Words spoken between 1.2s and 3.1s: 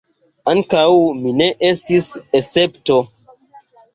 ne estis escepto.